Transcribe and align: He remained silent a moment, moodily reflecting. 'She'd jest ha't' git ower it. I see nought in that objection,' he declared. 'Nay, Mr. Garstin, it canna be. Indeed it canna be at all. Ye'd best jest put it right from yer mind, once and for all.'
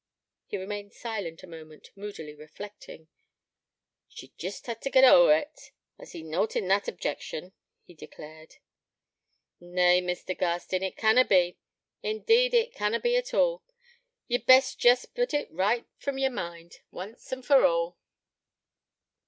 He 0.47 0.57
remained 0.57 0.93
silent 0.93 1.43
a 1.43 1.47
moment, 1.47 1.91
moodily 1.95 2.33
reflecting. 2.33 3.07
'She'd 4.07 4.35
jest 4.35 4.65
ha't' 4.65 4.81
git 4.89 5.03
ower 5.03 5.31
it. 5.37 5.69
I 5.99 6.05
see 6.05 6.23
nought 6.23 6.55
in 6.55 6.67
that 6.69 6.87
objection,' 6.87 7.53
he 7.83 7.93
declared. 7.93 8.55
'Nay, 9.59 10.01
Mr. 10.01 10.35
Garstin, 10.35 10.81
it 10.81 10.97
canna 10.97 11.23
be. 11.23 11.59
Indeed 12.01 12.55
it 12.55 12.73
canna 12.73 12.99
be 12.99 13.15
at 13.15 13.35
all. 13.35 13.63
Ye'd 14.27 14.47
best 14.47 14.79
jest 14.79 15.13
put 15.13 15.35
it 15.35 15.51
right 15.51 15.85
from 15.99 16.17
yer 16.17 16.31
mind, 16.31 16.79
once 16.89 17.31
and 17.31 17.45
for 17.45 17.63
all.' 17.63 17.99